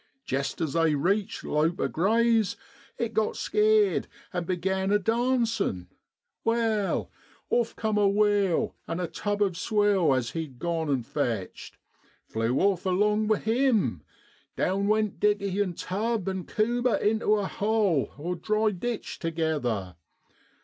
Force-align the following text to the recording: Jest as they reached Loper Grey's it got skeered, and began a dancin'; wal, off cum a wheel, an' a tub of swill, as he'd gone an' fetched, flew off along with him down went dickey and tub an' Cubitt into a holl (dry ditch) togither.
Jest 0.25 0.59
as 0.61 0.73
they 0.73 0.95
reached 0.95 1.43
Loper 1.43 1.87
Grey's 1.87 2.57
it 2.97 3.13
got 3.13 3.35
skeered, 3.37 4.07
and 4.33 4.47
began 4.47 4.89
a 4.91 4.97
dancin'; 4.97 5.89
wal, 6.43 7.11
off 7.51 7.75
cum 7.75 7.99
a 7.99 8.07
wheel, 8.09 8.73
an' 8.87 8.99
a 8.99 9.05
tub 9.05 9.43
of 9.43 9.55
swill, 9.55 10.15
as 10.15 10.31
he'd 10.31 10.57
gone 10.57 10.89
an' 10.89 11.03
fetched, 11.03 11.77
flew 12.25 12.59
off 12.61 12.87
along 12.87 13.27
with 13.27 13.43
him 13.43 14.01
down 14.57 14.87
went 14.87 15.19
dickey 15.19 15.61
and 15.61 15.77
tub 15.77 16.27
an' 16.27 16.45
Cubitt 16.47 17.03
into 17.03 17.35
a 17.35 17.45
holl 17.45 18.35
(dry 18.41 18.71
ditch) 18.71 19.19
togither. 19.19 19.97